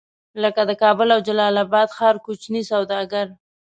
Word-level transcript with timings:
لکه 0.43 0.61
د 0.69 0.71
کابل 0.83 1.07
او 1.15 1.19
جلال 1.27 1.55
اباد 1.65 1.89
ښار 1.97 2.15
کوچني 2.25 2.61
سوداګر. 2.71 3.25